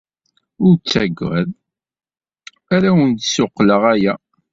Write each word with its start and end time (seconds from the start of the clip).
Ur 0.65 0.73
ttaggad, 0.77 1.49
ad 2.75 2.83
awen-d-ssuqqleɣ 2.89 3.83
aya. 3.93 4.13